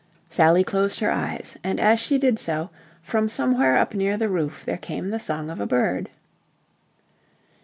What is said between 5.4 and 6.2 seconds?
of a bird.